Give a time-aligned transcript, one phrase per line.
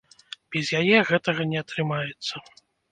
[0.55, 2.33] Без яе гэтага не атрымаецца.